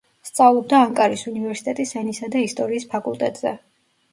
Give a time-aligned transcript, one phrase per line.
[0.27, 3.57] სწავლობდა ანკარის უნივერსიტეტის ენისა და ისტორიის ფაკულტეტზე.